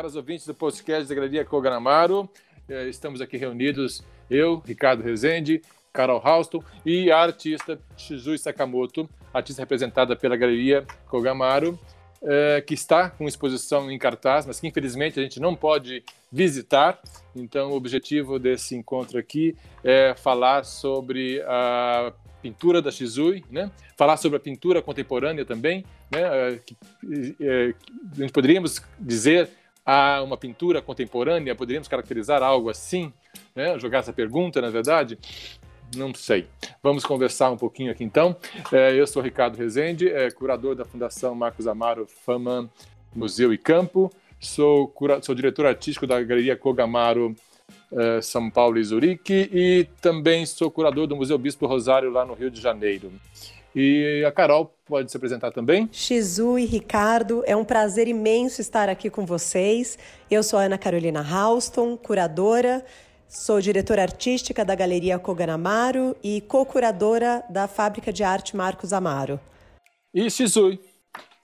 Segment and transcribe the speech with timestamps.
[0.00, 2.26] caros ouvintes do podcast da Galeria Koganamaro.
[2.66, 5.60] É, estamos aqui reunidos, eu, Ricardo Rezende,
[5.92, 11.78] Carol Houston e a artista Shizui Sakamoto, artista representada pela Galeria Kogamaro,
[12.22, 16.98] é, que está com exposição em cartaz, mas que infelizmente a gente não pode visitar.
[17.36, 22.10] Então, o objetivo desse encontro aqui é falar sobre a
[22.40, 23.70] pintura da Shizui, né?
[23.98, 25.84] falar sobre a pintura contemporânea também.
[26.10, 26.58] Né?
[26.64, 26.74] Que,
[27.38, 27.74] é,
[28.12, 29.59] a gente poderíamos dizer
[29.92, 33.12] a uma pintura contemporânea, poderíamos caracterizar algo assim,
[33.56, 33.76] né?
[33.76, 35.18] jogar essa pergunta, na verdade.
[35.96, 36.46] Não sei.
[36.80, 38.36] Vamos conversar um pouquinho aqui então.
[38.70, 42.70] É, eu sou Ricardo Rezende, é, curador da Fundação Marcos Amaro Fama
[43.12, 44.12] Museu e Campo.
[44.38, 45.20] Sou, cura...
[45.20, 47.34] sou diretor artístico da Galeria Kogamaro
[47.92, 52.34] é, São Paulo e Zurique e também sou curador do Museu Bispo Rosário lá no
[52.34, 53.10] Rio de Janeiro.
[53.74, 55.88] E a Carol pode se apresentar também.
[55.92, 59.98] Shizu e Ricardo, é um prazer imenso estar aqui com vocês.
[60.30, 62.84] Eu sou a Ana Carolina Halston, curadora
[63.30, 69.38] Sou diretora artística da Galeria Kogan Amaro e co-curadora da Fábrica de Arte Marcos Amaro.
[70.12, 70.78] E Shizui,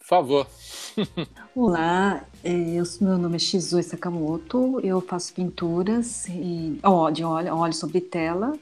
[0.01, 0.49] por favor.
[1.55, 7.55] Olá, é, eu, meu nome é Shizui Sakamoto, eu faço pinturas e, ó, de óleo,
[7.55, 8.59] óleo sobre tela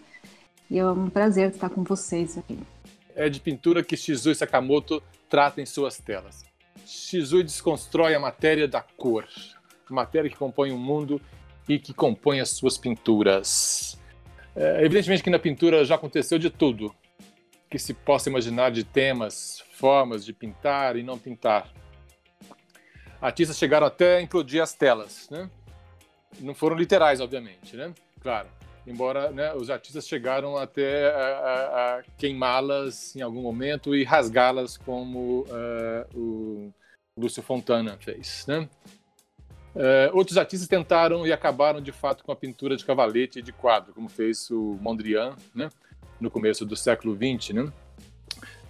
[0.71, 2.59] e é um prazer estar com vocês aqui.
[3.15, 6.45] É de pintura que Shizui Sakamoto trata em suas telas.
[6.87, 9.27] Shizui desconstrói a matéria da cor,
[9.89, 11.21] matéria que compõe o mundo
[11.69, 13.99] e que compõe as suas pinturas.
[14.55, 16.95] É, evidentemente que na pintura já aconteceu de tudo
[17.71, 21.73] que se possa imaginar de temas, formas de pintar e não pintar.
[23.21, 25.51] Artistas chegaram até a implodir as telas, né?
[26.41, 27.93] Não foram literais, obviamente, né?
[28.21, 28.49] Claro.
[28.87, 34.77] Embora né, os artistas chegaram até a, a, a queimá-las em algum momento e rasgá-las,
[34.77, 36.73] como uh, o
[37.19, 38.69] Lúcio Fontana fez, né?
[39.75, 43.53] Uh, outros artistas tentaram e acabaram de fato com a pintura de cavalete e de
[43.53, 45.69] quadro, como fez o Mondrian, né,
[46.21, 47.73] no começo do século XX, né,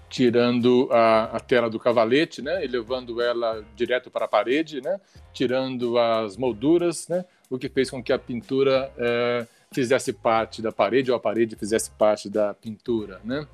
[0.09, 4.99] tirando a, a, tela do cavalete, né, levando ela direto para a parede, né,
[5.35, 10.73] tirando as molduras, né, o que fez com que a pintura uh, fizesse parte da
[10.73, 13.47] parede ou a parede fizesse parte da pintura, né.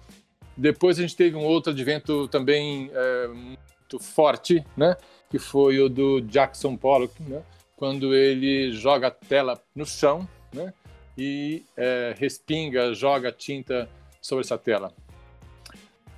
[0.57, 4.97] Depois a gente teve um outro advento também uh, muito forte, né,
[5.31, 7.43] que foi o do Jackson Pollock, né?
[7.81, 10.75] quando ele joga a tela no chão né?
[11.17, 13.89] e é, respinga, joga tinta
[14.21, 14.93] sobre essa tela.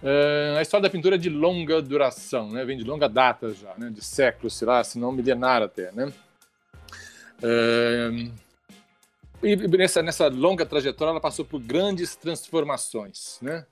[0.02, 2.64] É, a história da pintura é de longa duração, né?
[2.64, 3.90] vem de longa data já, né?
[3.90, 5.92] de séculos, sei lá, se não milenar até.
[5.92, 6.12] Né?
[7.40, 8.10] É,
[9.42, 13.66] e nessa, nessa longa trajetória ela passou por grandes transformações, né?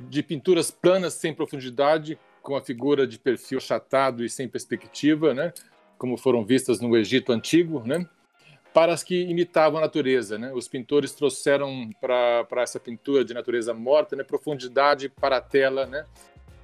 [0.00, 5.52] de pinturas planas sem profundidade com a figura de perfil chatado e sem perspectiva, né?
[5.96, 8.06] como foram vistas no Egito Antigo, né?
[8.72, 10.38] para as que imitavam a natureza.
[10.38, 10.52] Né?
[10.52, 14.22] Os pintores trouxeram para essa pintura de natureza morta né?
[14.22, 16.04] profundidade para a tela, né?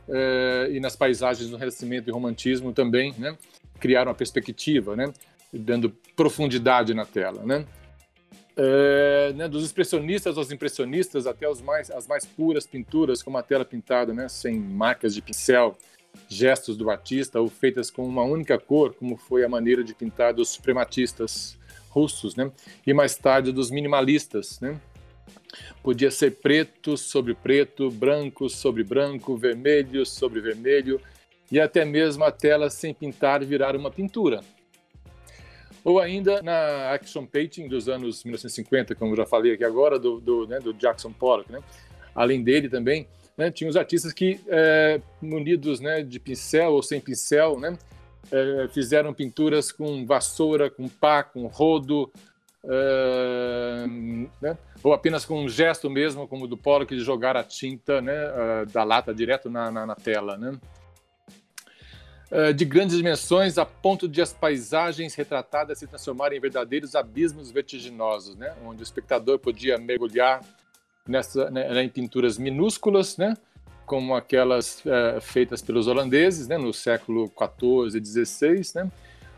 [0.06, 3.36] É, e nas paisagens do Renascimento e Romantismo também, né?
[3.80, 5.10] criaram a perspectiva, né?
[5.58, 7.42] Dando profundidade na tela.
[7.44, 7.64] Né?
[8.56, 13.42] É, né, dos expressionistas aos impressionistas, até os mais, as mais puras pinturas, como a
[13.42, 15.76] tela pintada, né, sem marcas de pincel,
[16.28, 20.32] gestos do artista ou feitas com uma única cor, como foi a maneira de pintar
[20.32, 22.50] dos suprematistas russos, né,
[22.86, 24.60] e mais tarde dos minimalistas.
[24.60, 24.80] Né.
[25.82, 31.00] Podia ser preto sobre preto, branco sobre branco, vermelho sobre vermelho,
[31.50, 34.40] e até mesmo a tela sem pintar virar uma pintura
[35.84, 40.18] ou ainda na action painting dos anos 1950, como eu já falei aqui agora, do,
[40.18, 41.52] do, né, do Jackson Pollock.
[41.52, 41.60] Né?
[42.14, 43.06] Além dele também,
[43.36, 47.76] né, tinha os artistas que, é, munidos né, de pincel ou sem pincel, né,
[48.32, 52.10] é, fizeram pinturas com vassoura, com pá, com rodo,
[52.64, 53.84] é,
[54.40, 58.00] né, ou apenas com um gesto mesmo, como o do Pollock, de jogar a tinta
[58.00, 58.14] né,
[58.72, 60.38] da lata direto na, na, na tela.
[60.38, 60.58] Né?
[62.36, 67.52] Eh, de grandes dimensões a ponto de as paisagens retratadas se transformarem em verdadeiros abismos
[67.52, 68.52] vertiginosos, né?
[68.66, 70.40] onde o espectador podia mergulhar
[71.06, 73.36] nessa, né, em pinturas minúsculas, né?
[73.86, 76.58] como aquelas uh, feitas pelos holandeses né?
[76.58, 78.90] no século XIV e XVI, né?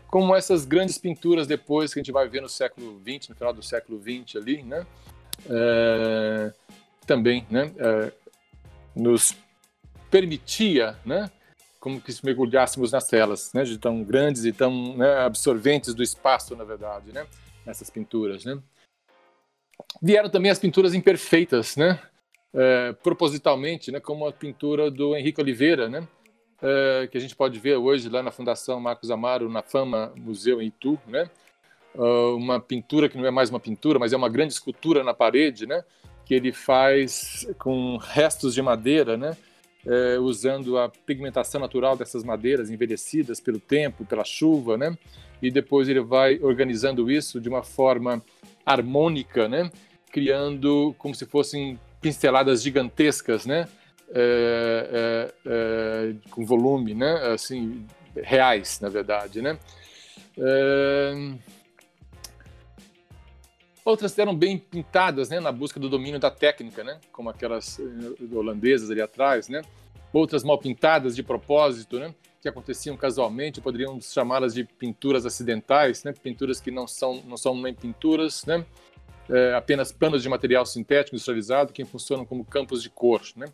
[0.07, 3.53] como essas grandes pinturas depois que a gente vai ver no século XX, no final
[3.53, 4.87] do século XX ali, né?
[5.45, 6.51] Uh,
[7.05, 7.71] também né?
[7.77, 8.11] Uh,
[8.95, 9.37] nos
[10.09, 11.29] permitia né?
[11.79, 16.03] Como que se mergulhássemos nas telas, né, de tão grandes e tão né, absorventes do
[16.03, 17.25] espaço, na verdade, né,
[17.65, 18.57] nessas pinturas, né.
[20.01, 21.99] Vieram também as pinturas imperfeitas, né,
[22.53, 26.07] é, propositalmente, né, como a pintura do Henrique Oliveira, né,
[26.57, 30.61] uh, que a gente pode ver hoje lá na Fundação Marcos Amaro, na Fama Museu
[30.61, 31.29] em Itu, né?
[31.95, 35.13] Uh, uma pintura que não é mais uma pintura, mas é uma grande escultura na
[35.13, 35.83] parede, né?
[36.25, 39.35] Que ele faz com restos de madeira, né?
[39.87, 44.97] Uh, usando a pigmentação natural dessas madeiras envelhecidas pelo tempo, pela chuva, né?
[45.41, 48.21] E depois ele vai organizando isso de uma forma
[48.65, 49.71] harmônica, né?
[50.11, 53.65] Criando como se fossem pinceladas gigantescas, né?
[54.09, 57.13] É, é, é, com volume, né?
[57.33, 57.85] Assim,
[58.15, 59.57] reais, na verdade, né?
[63.87, 65.39] Outras eram bem pintadas, né?
[65.39, 66.99] Na busca do domínio da técnica, né?
[67.09, 69.61] Como aquelas eh, holandesas ali atrás, né?
[70.11, 72.13] Outras mal pintadas de propósito, né?
[72.41, 76.11] Que aconteciam casualmente, poderíamos chamá-las de pinturas acidentais, né?
[76.11, 78.65] Pinturas que não são não são nem pinturas, né?
[79.29, 83.45] É, apenas panos de material sintético industrializado que funcionam como campos de cor, né?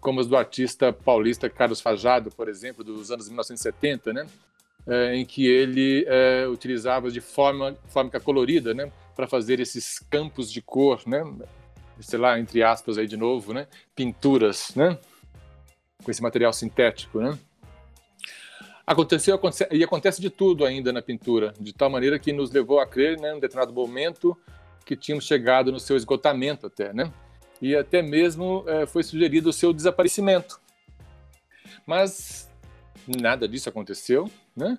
[0.00, 4.26] como as do artista paulista Carlos Fajado, por exemplo, dos anos 1970, né?
[4.88, 10.48] É, em que ele é, utilizava de forma fórmica colorida, né, para fazer esses campos
[10.48, 11.24] de cor, né,
[11.98, 14.96] sei lá, entre aspas aí de novo, né, pinturas, né,
[16.04, 17.36] com esse material sintético, né.
[18.86, 22.78] Aconteceu acontece, e acontece de tudo ainda na pintura, de tal maneira que nos levou
[22.78, 24.38] a crer, né, em um determinado momento,
[24.86, 27.12] que tínhamos chegado no seu esgotamento até, né
[27.60, 30.60] e até mesmo é, foi sugerido o seu desaparecimento.
[31.84, 32.48] Mas
[33.04, 34.78] nada disso aconteceu, né?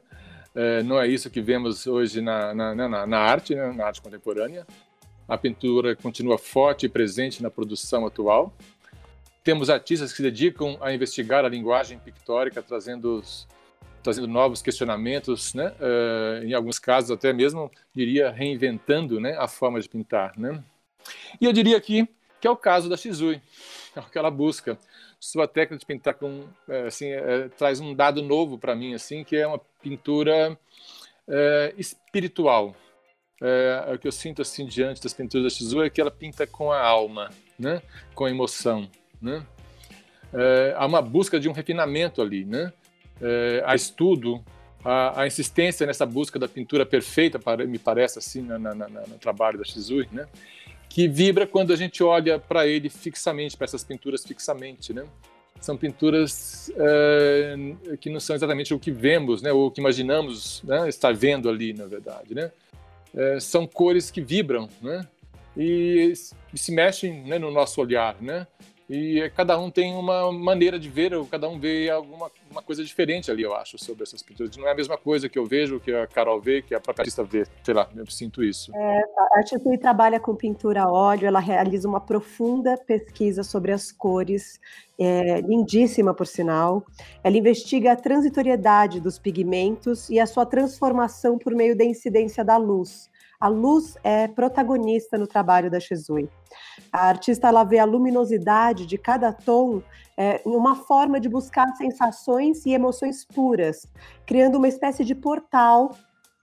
[0.55, 3.71] É, não é isso que vemos hoje na, na, na, na arte, né?
[3.71, 4.65] na arte contemporânea.
[5.27, 8.53] A pintura continua forte e presente na produção atual.
[9.43, 13.23] Temos artistas que se dedicam a investigar a linguagem pictórica, trazendo,
[14.03, 15.73] trazendo novos questionamentos, né?
[15.79, 19.35] Uh, em alguns casos até mesmo, diria, reinventando né?
[19.37, 20.33] a forma de pintar.
[20.37, 20.63] Né?
[21.39, 22.07] E eu diria que
[22.39, 23.41] que é o caso da Shizui,
[23.95, 24.77] é que ela busca.
[25.19, 29.23] Sua técnica de pintar com, é, assim, é, traz um dado novo para mim, assim,
[29.23, 30.57] que é uma pintura
[31.27, 32.75] é, espiritual.
[33.41, 36.45] É, o que eu sinto assim diante das pinturas da Shizui é que ela pinta
[36.45, 37.81] com a alma, né?
[38.13, 38.89] com a emoção.
[39.21, 39.45] Né?
[40.33, 42.71] É, há uma busca de um refinamento ali, né?
[43.21, 44.43] É, há estudo,
[44.83, 48.87] a, a, insistência nessa busca da pintura perfeita, para, me parece assim, na, na, na,
[48.87, 50.27] no trabalho da Shizui, né?
[50.89, 55.05] Que vibra quando a gente olha para ele fixamente, para essas pinturas fixamente, né?
[55.61, 57.55] São pinturas é,
[57.99, 59.51] que não são exatamente o que vemos, né?
[59.51, 60.89] Ou o que imaginamos né?
[60.89, 62.51] estar vendo ali, na verdade, né?
[63.15, 65.05] É, são cores que vibram, né?
[65.55, 66.13] E,
[66.53, 68.47] e se mexem né, no nosso olhar, né?
[68.89, 72.83] E cada um tem uma maneira de ver, ou cada um vê alguma uma coisa
[72.83, 74.57] diferente ali, eu acho, sobre essas pinturas.
[74.57, 77.03] Não é a mesma coisa que eu vejo, que a Carol vê, que a própria
[77.03, 77.45] artista vê.
[77.63, 78.75] Sei lá, eu sinto isso.
[78.75, 83.91] É, a Artistui trabalha com pintura a óleo, ela realiza uma profunda pesquisa sobre as
[83.91, 84.59] cores,
[84.97, 86.83] é, lindíssima por sinal.
[87.23, 92.57] Ela investiga a transitoriedade dos pigmentos e a sua transformação por meio da incidência da
[92.57, 93.09] luz.
[93.39, 96.29] A luz é protagonista no trabalho da Shizui.
[96.91, 99.81] A artista ela vê a luminosidade de cada tom
[100.17, 103.87] é, uma forma de buscar sensações e emoções puras,
[104.25, 105.95] criando uma espécie de portal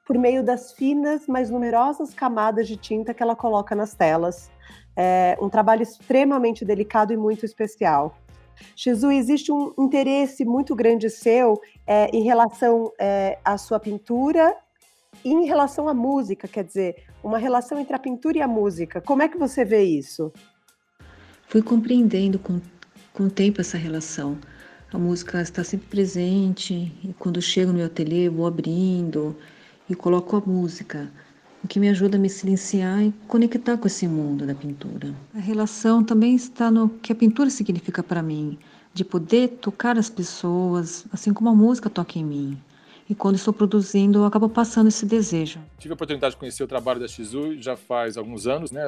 [0.07, 4.51] por meio das finas, mas numerosas camadas de tinta que ela coloca nas telas.
[4.97, 8.17] É um trabalho extremamente delicado e muito especial.
[8.75, 14.57] Shizu, existe um interesse muito grande seu é, em relação é, à sua pintura
[15.25, 19.01] e em relação à música, quer dizer, uma relação entre a pintura e a música.
[19.01, 20.33] Como é que você vê isso?
[21.49, 22.61] Fui compreendendo com,
[23.13, 24.39] com o tempo essa relação.
[24.93, 29.37] A música está sempre presente e quando chego no meu ateliê vou abrindo
[29.89, 31.11] e coloco a música,
[31.63, 35.15] o que me ajuda a me silenciar e conectar com esse mundo da pintura.
[35.35, 38.59] A relação também está no que a pintura significa para mim,
[38.95, 42.59] de poder tocar as pessoas, assim como a música toca em mim.
[43.09, 45.61] E quando estou produzindo, eu acabo passando esse desejo.
[45.79, 48.83] Tive a oportunidade de conhecer o trabalho da Shizu já faz alguns anos, né?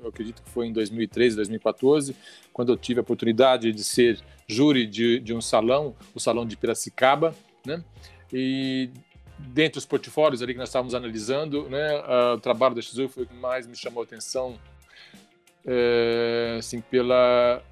[0.00, 2.14] Eu acredito que foi em 2013, 2014,
[2.52, 6.56] quando eu tive a oportunidade de ser júri de, de um salão, o Salão de
[6.56, 7.34] Piracicaba,
[7.66, 7.82] né?
[8.32, 8.90] E
[9.38, 12.02] dentre os portfólios ali que nós estávamos analisando, né,
[12.34, 14.56] o trabalho da Shizu foi o que mais me chamou a atenção,
[15.66, 17.62] é, assim, pela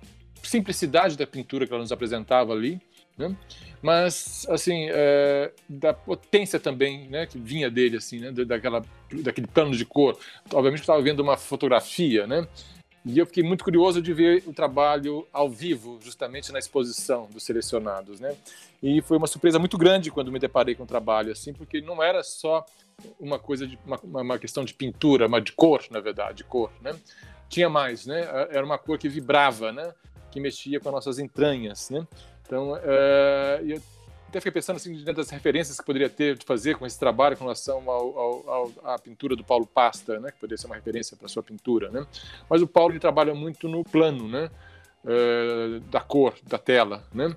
[0.43, 2.81] simplicidade da pintura que ela nos apresentava ali,
[3.19, 3.35] né?
[3.83, 8.83] mas assim é, da potência também né que vinha dele assim né daquela
[9.13, 10.19] daquele plano de cor.
[10.53, 12.47] Obviamente estava vendo uma fotografia né
[13.05, 17.43] e eu fiquei muito curioso de ver o trabalho ao vivo justamente na exposição dos
[17.43, 18.37] selecionados né.
[18.83, 22.03] E foi uma surpresa muito grande quando me deparei com o trabalho assim porque não
[22.03, 22.65] era só
[23.19, 26.71] uma coisa de uma, uma questão de pintura mas de cor na verdade de cor
[26.81, 26.95] né.
[27.49, 29.95] Tinha mais né era uma cor que vibrava né
[30.31, 32.07] que mexia com as nossas entranhas né
[32.49, 33.79] Então, uh, eu
[34.27, 37.37] até fiquei pensando assim, dentro das referências que poderia ter de fazer com esse trabalho
[37.37, 40.75] com relação ao, ao, ao, à pintura do Paulo Pasta, né, que poderia ser uma
[40.75, 42.07] referência para sua pintura, né?
[42.49, 44.51] Mas o Paulo ele trabalha muito no plano, né,
[45.05, 47.37] uh, da cor da tela, né?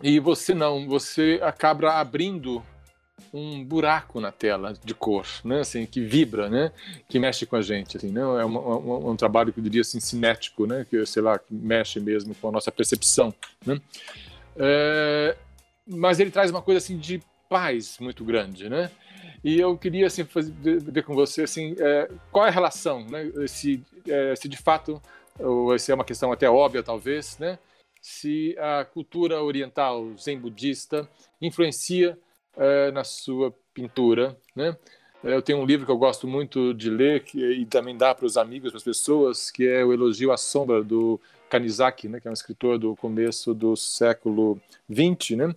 [0.00, 2.62] E você não, você acaba abrindo
[3.32, 6.72] um buraco na tela de cor, né, assim, que vibra, né,
[7.08, 9.82] que mexe com a gente, assim, não é um, um, um, trabalho que eu diria
[9.82, 13.34] assim cinético, né, que sei lá, que mexe mesmo com a nossa percepção,
[13.66, 13.80] né.
[14.56, 15.36] É,
[15.86, 18.90] mas ele traz uma coisa assim de paz muito grande, né?
[19.42, 23.30] E eu queria assim fazer, ver com você assim é, qual é a relação, né?
[23.46, 25.00] Se, é, se de fato
[25.38, 27.58] ou se é uma questão até óbvia talvez, né?
[28.02, 31.08] Se a cultura oriental zen budista
[31.40, 32.18] influencia
[32.58, 34.76] é, na sua pintura, né?
[35.22, 38.24] Eu tenho um livro que eu gosto muito de ler que, e também dá para
[38.24, 42.28] os amigos, para as pessoas, que é o Elogio à Sombra do Kanizaki, né, que
[42.28, 45.54] é um escritor do começo do século XX, né?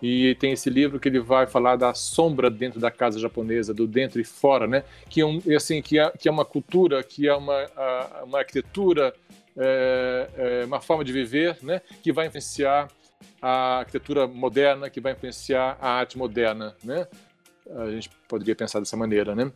[0.00, 3.86] E tem esse livro que ele vai falar da sombra dentro da casa japonesa, do
[3.86, 4.82] dentro e fora, né?
[5.08, 7.66] Que é um, assim, que é, que é uma cultura, que é uma,
[8.24, 9.14] uma arquitetura,
[9.56, 11.80] é, é uma forma de viver, né?
[12.02, 12.88] Que vai influenciar
[13.42, 17.08] a arquitetura moderna, que vai influenciar a arte moderna, né?
[17.76, 19.50] A gente poderia pensar dessa maneira, né?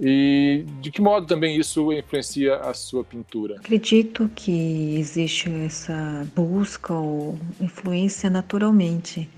[0.00, 3.56] E de que modo também isso influencia a sua pintura?
[3.56, 9.28] Acredito que existe essa busca ou influência naturalmente.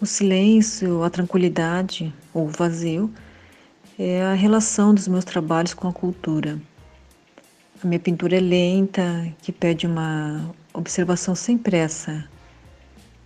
[0.00, 3.12] O silêncio, a tranquilidade ou o vazio
[3.98, 6.58] é a relação dos meus trabalhos com a cultura.
[7.82, 12.28] A minha pintura é lenta, que pede uma observação sem pressa,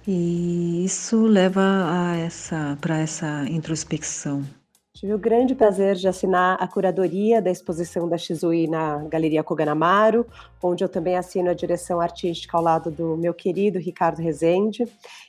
[0.07, 4.45] e isso leva a essa para essa introspecção.
[4.95, 10.25] Tive o grande prazer de assinar a curadoria da exposição da Shizui na Galeria Koganamaru,
[10.63, 14.87] onde eu também assino a direção artística ao lado do meu querido Ricardo Rezende.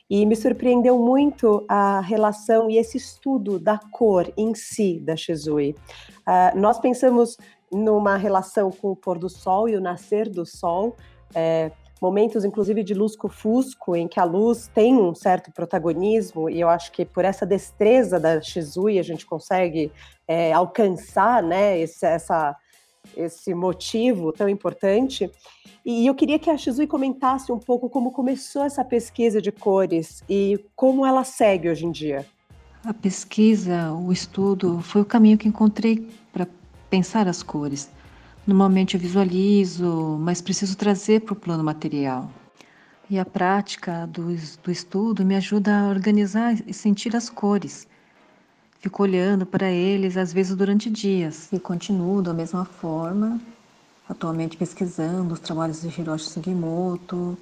[0.08, 5.74] E me surpreendeu muito a relação e esse estudo da cor em si da Shizui.
[6.20, 7.36] Uh, nós pensamos
[7.72, 10.94] numa relação com o pôr do sol e o nascer do sol,
[11.34, 11.72] é,
[12.04, 16.92] momentos, inclusive, de lusco-fusco, em que a luz tem um certo protagonismo, e eu acho
[16.92, 19.90] que por essa destreza da Shizui a gente consegue
[20.28, 22.54] é, alcançar né, esse, essa,
[23.16, 25.30] esse motivo tão importante.
[25.82, 30.22] E eu queria que a Shizui comentasse um pouco como começou essa pesquisa de cores
[30.28, 32.26] e como ela segue hoje em dia.
[32.84, 36.46] A pesquisa, o estudo, foi o caminho que encontrei para
[36.90, 37.88] pensar as cores.
[38.46, 42.30] Normalmente eu visualizo, mas preciso trazer para o plano material.
[43.08, 47.86] E a prática do, do estudo me ajuda a organizar e sentir as cores.
[48.80, 53.40] Fico olhando para eles, às vezes durante dias, e continuo da mesma forma,
[54.06, 57.38] atualmente pesquisando os trabalhos de Hiroshi Sugimoto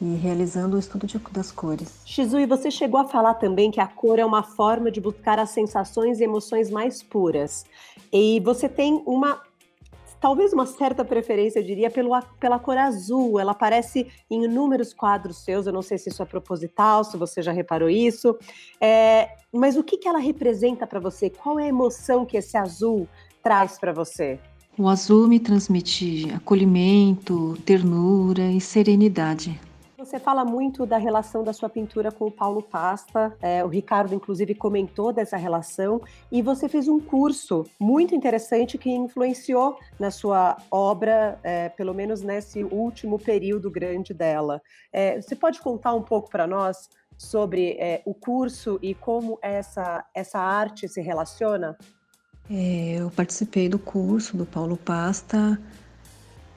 [0.00, 2.00] e realizando o estudo de, das cores.
[2.06, 5.50] Shizui, você chegou a falar também que a cor é uma forma de buscar as
[5.50, 7.66] sensações e emoções mais puras.
[8.10, 9.40] E você tem uma
[10.22, 13.40] talvez uma certa preferência, eu diria, pelo, pela cor azul.
[13.40, 17.42] Ela aparece em inúmeros quadros seus, eu não sei se isso é proposital, se você
[17.42, 18.38] já reparou isso.
[18.80, 21.28] É, mas o que, que ela representa para você?
[21.28, 23.08] Qual é a emoção que esse azul
[23.42, 24.38] traz para você?
[24.78, 29.60] O azul me transmite acolhimento, ternura e serenidade.
[30.04, 34.12] Você fala muito da relação da sua pintura com o Paulo Pasta, é, o Ricardo,
[34.12, 40.56] inclusive, comentou dessa relação, e você fez um curso muito interessante que influenciou na sua
[40.72, 44.60] obra, é, pelo menos nesse último período grande dela.
[44.92, 50.04] É, você pode contar um pouco para nós sobre é, o curso e como essa,
[50.12, 51.78] essa arte se relaciona?
[52.50, 55.56] É, eu participei do curso do Paulo Pasta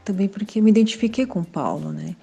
[0.04, 2.16] também porque me identifiquei com o Paulo, né?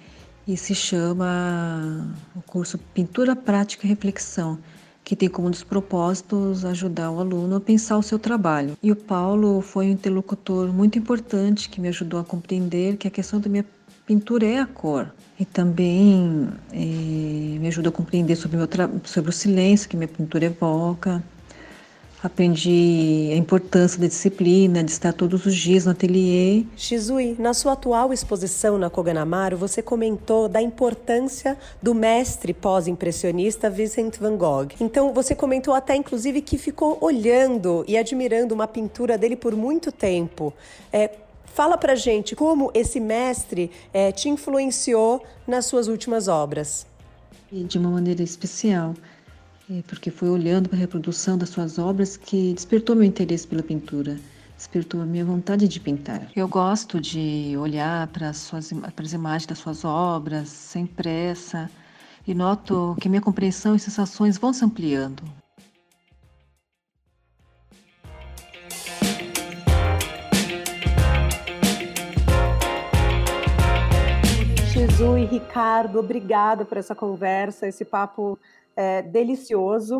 [0.47, 4.59] E se chama o curso Pintura Prática e Reflexão,
[5.03, 8.77] que tem como um dos propósitos ajudar o aluno a pensar o seu trabalho.
[8.81, 13.11] E o Paulo foi um interlocutor muito importante que me ajudou a compreender que a
[13.11, 13.65] questão da minha
[14.05, 15.13] pintura é a cor.
[15.39, 18.67] E também eh, me ajudou a compreender sobre o,
[19.03, 21.23] sobre o silêncio que minha pintura evoca,
[22.23, 26.63] Aprendi a importância da disciplina, de estar todos os dias no ateliê.
[26.77, 34.17] Shizui, na sua atual exposição na Koganamaru, você comentou da importância do mestre pós-impressionista Vincent
[34.17, 34.69] van Gogh.
[34.79, 39.91] Então, você comentou até, inclusive, que ficou olhando e admirando uma pintura dele por muito
[39.91, 40.53] tempo.
[40.93, 41.09] É,
[41.53, 46.87] Fala pra gente como esse mestre é, te influenciou nas suas últimas obras.
[47.51, 48.95] De uma maneira especial.
[49.73, 53.63] É, porque foi olhando para a reprodução das suas obras que despertou meu interesse pela
[53.63, 54.19] pintura,
[54.55, 56.29] despertou a minha vontade de pintar.
[56.35, 61.71] Eu gosto de olhar para as, suas, para as imagens das suas obras sem pressa,
[62.27, 65.23] e noto que minha compreensão e sensações vão se ampliando.
[74.71, 78.37] Shizu e Ricardo, obrigado por essa conversa, esse papo
[78.75, 79.99] é, delicioso.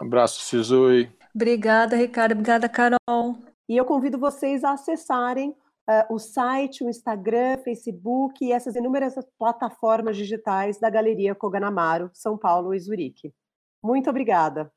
[0.00, 1.08] Um abraço, Shizu.
[1.34, 2.32] Obrigada, Ricardo.
[2.32, 3.36] Obrigada, Carol.
[3.68, 9.14] E eu convido vocês a acessarem uh, o site, o Instagram, Facebook e essas inúmeras
[9.38, 13.32] plataformas digitais da Galeria Koganamaro, São Paulo e Zurique.
[13.82, 14.72] Muito obrigada.